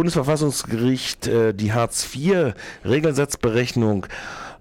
[0.00, 4.06] Bundesverfassungsgericht äh, die Hartz-IV-Regelsatzberechnung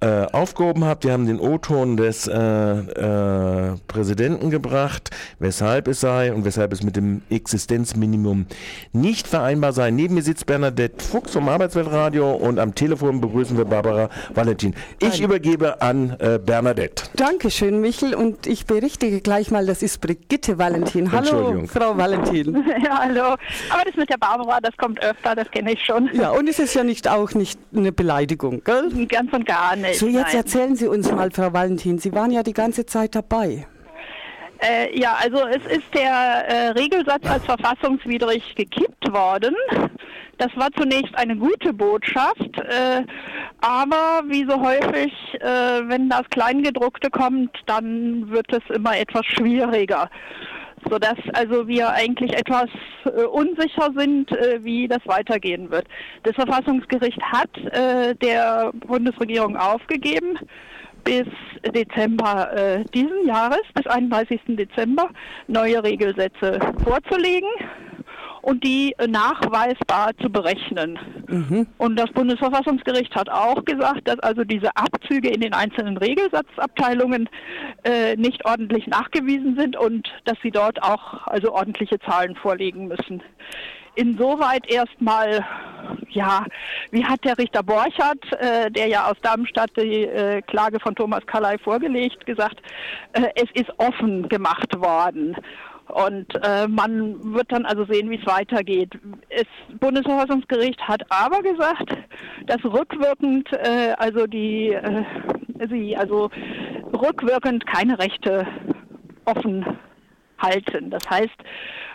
[0.00, 1.04] äh, aufgehoben habt.
[1.04, 6.82] Wir haben den O-Ton des äh, äh, Präsidenten gebracht, weshalb es sei und weshalb es
[6.82, 8.46] mit dem Existenzminimum
[8.92, 9.90] nicht vereinbar sei.
[9.90, 14.74] Neben mir sitzt Bernadette Fuchs vom Arbeitsweltradio und am Telefon begrüßen wir Barbara Valentin.
[15.00, 15.22] Ich Nein.
[15.22, 17.04] übergebe an äh, Bernadette.
[17.16, 18.14] Dankeschön, Michel.
[18.14, 21.12] Und ich berichtige gleich mal, das ist Brigitte Valentin.
[21.12, 22.64] Hallo, Frau Valentin.
[22.82, 23.22] Ja, hallo.
[23.68, 26.08] Aber das mit der Barbara, das kommt öfter, das kenne ich schon.
[26.14, 29.06] Ja, und es ist ja nicht auch nicht eine Beleidigung, gell?
[29.06, 29.89] Ganz und gar nicht.
[29.94, 30.36] So, jetzt Nein.
[30.36, 33.66] erzählen Sie uns mal, Frau Valentin, Sie waren ja die ganze Zeit dabei.
[34.62, 39.54] Äh, ja, also es ist der äh, Regelsatz als verfassungswidrig gekippt worden.
[40.36, 43.02] Das war zunächst eine gute Botschaft, äh,
[43.60, 50.08] aber wie so häufig, äh, wenn das Kleingedruckte kommt, dann wird es immer etwas schwieriger
[50.88, 52.68] sodass also wir eigentlich etwas
[53.04, 55.86] äh, unsicher sind, äh, wie das weitergehen wird.
[56.22, 60.38] Das Verfassungsgericht hat äh, der Bundesregierung aufgegeben,
[61.04, 61.26] bis
[61.74, 64.40] Dezember äh, diesen Jahres, bis 31.
[64.48, 65.08] Dezember,
[65.48, 67.48] neue Regelsätze vorzulegen
[68.50, 70.98] und die nachweisbar zu berechnen.
[71.28, 71.68] Mhm.
[71.78, 77.28] Und das Bundesverfassungsgericht hat auch gesagt, dass also diese Abzüge in den einzelnen Regelsatzabteilungen
[77.84, 83.22] äh, nicht ordentlich nachgewiesen sind und dass sie dort auch also ordentliche Zahlen vorlegen müssen.
[83.94, 85.44] Insoweit erstmal,
[86.08, 86.44] ja,
[86.90, 91.24] wie hat der Richter Borchardt, äh, der ja aus Darmstadt die äh, Klage von Thomas
[91.26, 92.60] Kallei vorgelegt, gesagt,
[93.12, 95.36] äh, es ist offen gemacht worden.
[95.92, 98.92] Und äh, man wird dann also sehen, wie es weitergeht.
[99.30, 99.46] Das
[99.78, 101.96] Bundesverfassungsgericht hat aber gesagt,
[102.46, 105.04] dass rückwirkend, äh, also die, äh,
[105.68, 106.30] sie, also
[106.92, 108.46] rückwirkend keine Rechte
[109.24, 109.64] offen
[110.38, 110.90] halten.
[110.90, 111.36] Das heißt,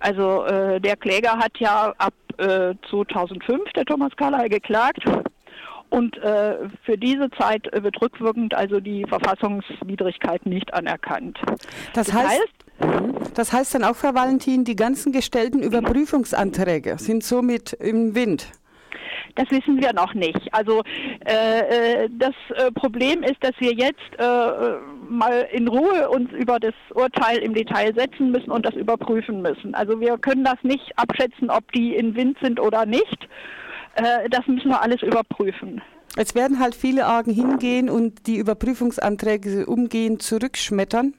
[0.00, 5.02] also äh, der Kläger hat ja ab äh, 2005, der Thomas Carlyle, geklagt.
[5.90, 11.38] Und äh, für diese Zeit wird rückwirkend also die Verfassungswidrigkeit nicht anerkannt.
[11.94, 12.57] Das, das heißt, heißt Mhm.
[13.34, 18.48] Das heißt dann auch, Frau Valentin, die ganzen gestellten Überprüfungsanträge sind somit im Wind.
[19.36, 20.52] Das wissen wir noch nicht.
[20.52, 20.82] Also
[21.24, 24.78] äh, äh das äh, Problem ist, dass wir jetzt äh,
[25.08, 29.74] mal in Ruhe uns über das Urteil im Detail setzen müssen und das überprüfen müssen.
[29.74, 33.28] Also wir können das nicht abschätzen, ob die in Wind sind oder nicht.
[33.94, 35.80] Äh, das müssen wir alles überprüfen.
[36.16, 41.14] Es werden halt viele Argen hingehen und die Überprüfungsanträge umgehend zurückschmettern.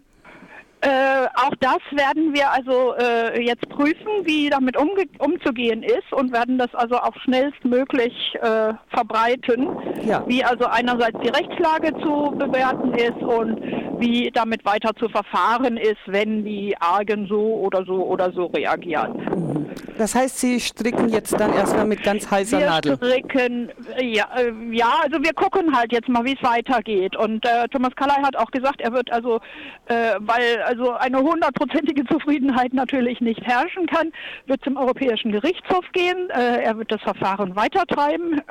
[0.82, 6.58] Äh, auch das werden wir also äh, jetzt prüfen, wie damit umzugehen ist und werden
[6.58, 9.68] das also auch schnellstmöglich äh, verbreiten,
[10.06, 10.24] ja.
[10.26, 13.60] wie also einerseits die Rechtslage zu bewerten ist und
[14.00, 19.70] wie damit weiter zu verfahren ist, wenn die Argen so oder so oder so reagieren.
[19.98, 23.02] Das heißt, Sie stricken jetzt dann erstmal mit ganz heißer wir Nadel?
[23.02, 23.70] Wir stricken,
[24.02, 27.16] ja, äh, ja, also wir gucken halt jetzt mal, wie es weitergeht.
[27.18, 29.42] Und äh, Thomas Kallay hat auch gesagt, er wird also,
[29.88, 34.12] äh, weil also eine hundertprozentige Zufriedenheit natürlich nicht herrschen kann,
[34.46, 36.30] wird zum Europäischen Gerichtshof gehen.
[36.30, 38.42] Äh, er wird das Verfahren weitertreiben.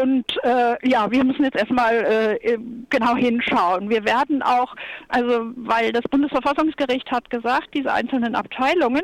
[0.00, 2.58] Und äh, ja, wir müssen jetzt erstmal äh,
[2.90, 3.90] genau hinschauen.
[3.90, 4.74] Wir werden auch,
[5.08, 9.02] also weil das Bundesverfassungsgericht hat gesagt, diese einzelnen Abteilungen,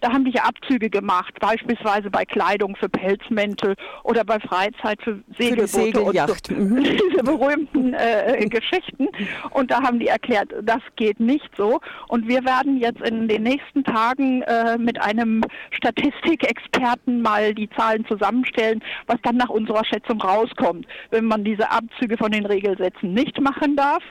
[0.00, 5.22] da haben die ja Abzüge gemacht, beispielsweise bei Kleidung für Pelzmäntel oder bei Freizeit für
[5.38, 6.50] Segelboote für die Segelyacht.
[6.50, 6.82] und so, mhm.
[6.82, 9.08] diese berühmten äh, Geschichten.
[9.50, 11.80] Und da haben die erklärt, das geht nicht so.
[12.08, 18.04] Und wir werden jetzt in den nächsten Tagen äh, mit einem Statistikexperten mal die Zahlen
[18.06, 23.12] zusammenstellen, was dann nach unserer Schätzung raus rauskommt, wenn man diese Abzüge von den Regelsätzen
[23.12, 24.02] nicht machen darf.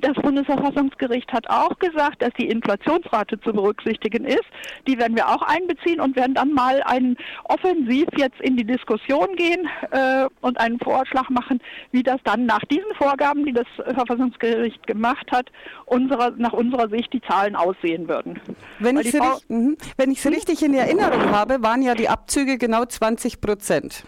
[0.00, 4.44] Das Bundesverfassungsgericht hat auch gesagt, dass die Inflationsrate zu berücksichtigen ist.
[4.86, 9.36] Die werden wir auch einbeziehen und werden dann mal einen Offensiv jetzt in die Diskussion
[9.36, 11.60] gehen äh, und einen Vorschlag machen,
[11.92, 15.50] wie das dann nach diesen Vorgaben, die das Verfassungsgericht gemacht hat,
[15.86, 18.40] unserer, nach unserer Sicht die Zahlen aussehen würden.
[18.78, 19.76] Wenn ich, sie, mhm.
[19.96, 24.04] wenn ich sie richtig in Erinnerung habe, waren ja die Abzüge genau 20 Prozent.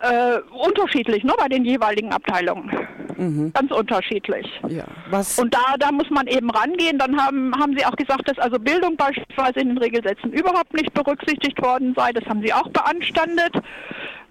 [0.00, 2.70] Äh, unterschiedlich, ne, bei den jeweiligen Abteilungen.
[3.16, 3.52] Mhm.
[3.52, 4.46] Ganz unterschiedlich.
[4.68, 5.36] Ja, was?
[5.40, 6.98] Und da, da muss man eben rangehen.
[6.98, 10.94] Dann haben, haben Sie auch gesagt, dass also Bildung beispielsweise in den Regelsätzen überhaupt nicht
[10.94, 12.12] berücksichtigt worden sei.
[12.12, 13.52] Das haben Sie auch beanstandet.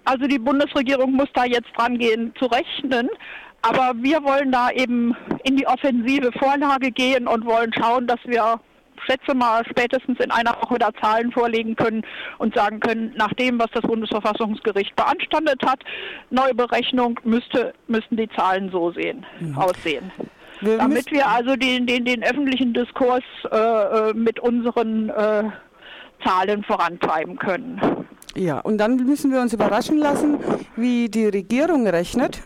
[0.06, 3.10] Also die Bundesregierung muss da jetzt rangehen zu rechnen.
[3.60, 8.58] Aber wir wollen da eben in die offensive Vorlage gehen und wollen schauen, dass wir
[9.06, 12.02] schätze mal, spätestens in einer Woche da Zahlen vorlegen können
[12.38, 15.80] und sagen können, nach dem, was das Bundesverfassungsgericht beanstandet hat,
[16.30, 19.56] neue Berechnung müsste, müssten die Zahlen so sehen, mhm.
[19.58, 20.10] aussehen.
[20.60, 25.44] Wir Damit wir also den, den, den öffentlichen Diskurs äh, äh, mit unseren äh,
[26.24, 27.80] Zahlen vorantreiben können.
[28.34, 30.38] Ja, und dann müssen wir uns überraschen lassen,
[30.76, 32.42] wie die Regierung rechnet.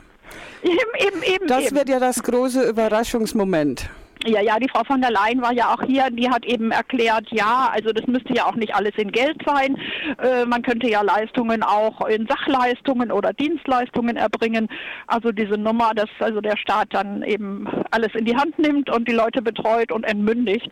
[0.62, 1.46] Eben, eben, eben.
[1.46, 1.76] Das eben.
[1.76, 3.90] wird ja das große Überraschungsmoment.
[4.24, 7.26] Ja, ja, die Frau von der Leyen war ja auch hier, die hat eben erklärt,
[7.30, 9.76] ja, also das müsste ja auch nicht alles in Geld sein.
[10.22, 14.68] Äh, man könnte ja Leistungen auch in Sachleistungen oder Dienstleistungen erbringen.
[15.08, 19.08] Also diese Nummer, dass also der Staat dann eben alles in die Hand nimmt und
[19.08, 20.70] die Leute betreut und entmündigt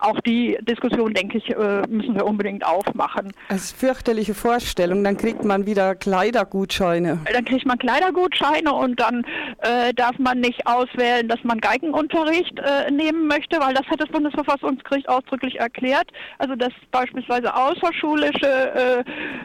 [0.00, 3.32] auch die Diskussion, denke ich, äh, müssen wir unbedingt aufmachen.
[3.48, 7.20] Als fürchterliche Vorstellung, dann kriegt man wieder Kleidergutscheine.
[7.32, 9.24] Dann kriegt man Kleidergutscheine und dann
[9.62, 14.08] äh, darf man nicht auswählen, dass man Geigenunterricht äh, nehmen möchte, weil das hat das
[14.08, 16.10] Bundesverfassungsgericht ausdrücklich erklärt.
[16.38, 19.04] Also dass beispielsweise außerschulische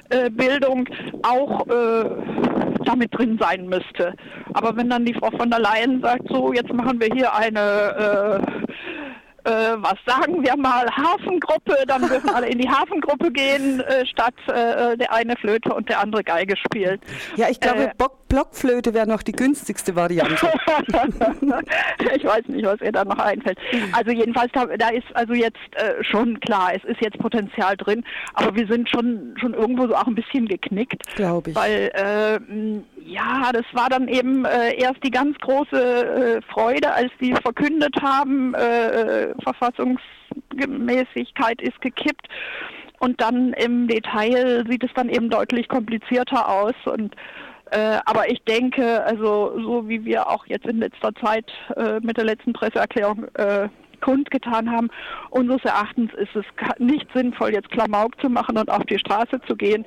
[0.09, 0.87] äh, äh, Bildung
[1.23, 2.05] auch äh,
[2.85, 4.13] damit drin sein müsste.
[4.53, 8.41] Aber wenn dann die Frau von der Leyen sagt, so jetzt machen wir hier eine
[9.45, 14.35] äh, was sagen wir mal, Hafengruppe, dann dürfen alle in die Hafengruppe gehen, äh, statt
[14.47, 17.01] äh, der eine Flöte und der andere Geige spielt.
[17.35, 17.91] Ja, ich glaube, äh,
[18.27, 20.33] Blockflöte wäre noch die günstigste Variante.
[22.15, 23.59] ich weiß nicht, was ihr da noch einfällt.
[23.91, 28.03] Also jedenfalls, da, da ist also jetzt äh, schon klar, es ist jetzt Potenzial drin,
[28.33, 31.03] aber wir sind schon, schon irgendwo so auch ein bisschen geknickt.
[31.15, 31.55] Glaube ich.
[31.55, 31.91] Weil
[33.05, 37.93] ja, das war dann eben äh, erst die ganz große äh, Freude, als die verkündet
[38.01, 42.29] haben, äh, Verfassungsmäßigkeit ist gekippt.
[42.99, 46.75] Und dann im Detail sieht es dann eben deutlich komplizierter aus.
[46.85, 47.15] Und
[47.71, 52.15] äh, aber ich denke, also so wie wir auch jetzt in letzter Zeit äh, mit
[52.17, 53.67] der letzten Presseerklärung äh,
[53.99, 54.89] kundgetan haben,
[55.29, 56.45] unseres Erachtens ist es
[56.77, 59.85] nicht sinnvoll, jetzt Klamauk zu machen und auf die Straße zu gehen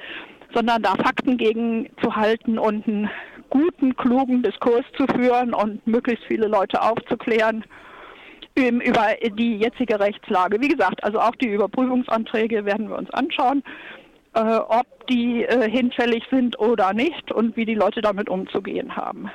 [0.55, 3.11] sondern da Fakten gegen zu halten und einen
[3.51, 7.65] guten, klugen Diskurs zu führen und möglichst viele Leute aufzuklären
[8.57, 9.09] über
[9.39, 10.61] die jetzige Rechtslage.
[10.61, 13.63] Wie gesagt, also auch die Überprüfungsanträge werden wir uns anschauen,
[14.35, 19.31] äh, ob die äh, hinfällig sind oder nicht und wie die Leute damit umzugehen haben.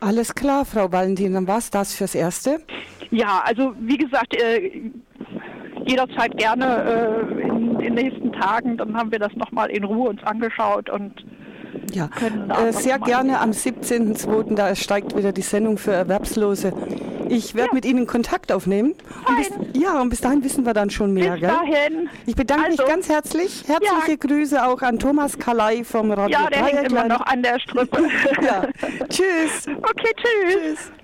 [0.00, 2.58] Alles klar, Frau Valentin, dann war es das fürs Erste.
[3.10, 4.90] Ja, also wie gesagt, äh,
[5.86, 8.76] jederzeit gerne äh, in den nächsten Tagen.
[8.76, 11.24] Dann haben wir das nochmal in Ruhe uns angeschaut und
[11.92, 12.08] ja,
[12.48, 14.54] äh, sehr gerne am 17.02.
[14.54, 16.72] Da steigt wieder die Sendung für Erwerbslose.
[17.28, 17.74] Ich werde ja.
[17.74, 18.94] mit Ihnen Kontakt aufnehmen.
[19.26, 19.50] Und bis,
[19.80, 21.32] ja, und bis dahin wissen wir dann schon mehr.
[21.32, 22.08] Bis dahin.
[22.26, 23.64] Ich bedanke also, mich ganz herzlich.
[23.66, 24.16] Herzliche ja.
[24.16, 28.02] Grüße auch an Thomas Kalai vom Radio Ja, der hängt immer noch an der Strippe.
[28.42, 28.66] ja.
[29.08, 29.66] Tschüss.
[29.66, 30.54] Okay, tschüss.
[30.54, 31.03] tschüss.